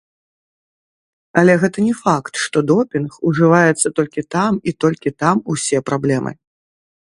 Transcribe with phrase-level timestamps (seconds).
[1.41, 6.31] Але гэта не факт, што допінг ужываецца толькі там і толькі там усе праблемы.